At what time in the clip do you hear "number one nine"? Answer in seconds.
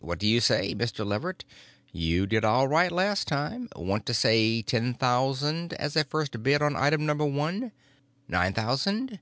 7.06-8.52